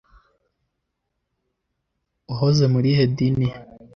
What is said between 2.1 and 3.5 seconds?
wahoze mu rihe dini